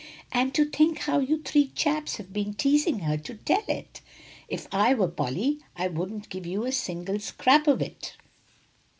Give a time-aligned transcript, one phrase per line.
[0.31, 4.01] And to think how you three chaps have been teasing her to tell it!
[4.47, 8.17] If I were Polly, I wouldn't give you a single scrap of it."